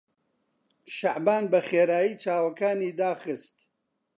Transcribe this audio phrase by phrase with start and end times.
[0.95, 3.61] شەعبان بەخێرایی چاوەکانی داخستن.